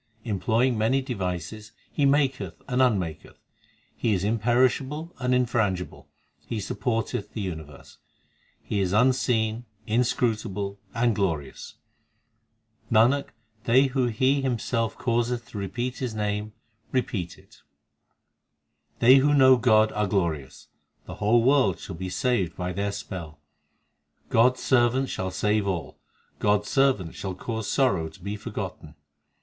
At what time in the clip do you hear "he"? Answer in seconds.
1.91-2.07, 3.95-4.15, 6.43-6.57, 8.63-8.79, 14.09-14.41